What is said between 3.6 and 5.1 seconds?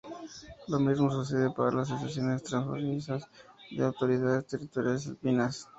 de autoridades territoriales